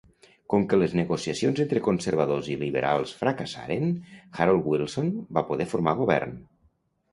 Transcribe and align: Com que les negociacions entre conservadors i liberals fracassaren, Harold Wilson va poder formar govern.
Com 0.51 0.63
que 0.69 0.77
les 0.83 0.95
negociacions 0.99 1.61
entre 1.65 1.81
conservadors 1.87 2.49
i 2.55 2.57
liberals 2.63 3.13
fracassaren, 3.21 3.87
Harold 4.41 4.73
Wilson 4.73 5.15
va 5.39 5.47
poder 5.53 5.71
formar 5.77 5.97
govern. 6.05 6.37